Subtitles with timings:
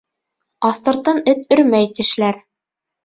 [0.69, 2.41] Аҫтыртын эт өрмәй тешләр.